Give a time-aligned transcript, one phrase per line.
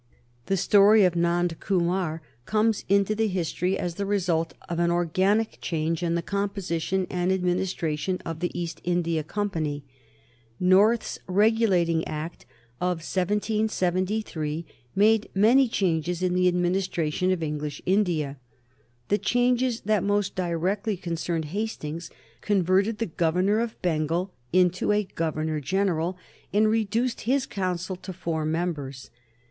[0.47, 5.59] The story of Nand Kumar comes into the history as the result of an organic
[5.61, 9.83] change in the composition and administration of the East India Company.
[10.59, 12.47] North's Regulating Act
[12.81, 18.37] of 1773 made many changes in the administration of English India.
[19.09, 22.09] The changes that most directly concerned Hastings
[22.41, 26.17] converted the Governor of Bengal into a Governor General,
[26.51, 29.11] and reduced his Council to four members.